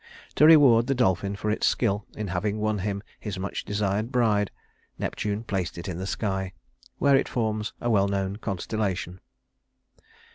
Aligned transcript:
To 0.33 0.47
reward 0.47 0.87
the 0.87 0.95
dolphin 0.95 1.35
for 1.35 1.51
its 1.51 1.67
skill 1.67 2.07
in 2.15 2.29
having 2.29 2.57
won 2.57 2.77
for 2.77 2.81
him 2.83 3.03
his 3.19 3.37
much 3.37 3.63
desired 3.63 4.11
bride, 4.11 4.49
Neptune 4.97 5.43
placed 5.43 5.77
it 5.77 5.87
in 5.87 5.99
the 5.99 6.07
sky, 6.07 6.53
where 6.97 7.15
it 7.15 7.29
forms 7.29 7.73
a 7.79 7.87
well 7.87 8.07
known 8.07 8.37
constellation. 8.37 9.19